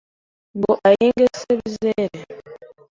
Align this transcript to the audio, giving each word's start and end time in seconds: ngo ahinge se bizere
ngo 0.57 0.71
ahinge 0.89 1.25
se 1.39 1.51
bizere 1.59 2.19